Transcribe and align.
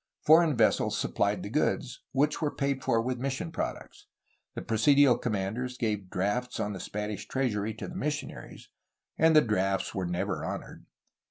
Foreign 0.25 0.57
vessels 0.57 0.97
supplied 0.97 1.43
the 1.43 1.49
goods, 1.51 2.01
which 2.11 2.41
were 2.41 2.49
paid 2.49 2.83
for 2.83 2.99
with 2.99 3.19
mission 3.19 3.51
products. 3.51 4.07
The 4.55 4.63
presidial 4.63 5.15
commanders 5.21 5.77
gave 5.77 6.09
drafts 6.09 6.59
on 6.59 6.73
the 6.73 6.79
Spanish 6.79 7.27
treasury 7.27 7.75
to 7.75 7.87
the 7.87 7.93
missionaries,— 7.93 8.67
and 9.19 9.35
the 9.35 9.41
drafts 9.41 9.93
were 9.93 10.07
never 10.07 10.43
honored. 10.43 10.87